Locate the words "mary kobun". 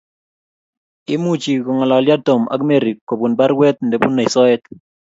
2.67-3.33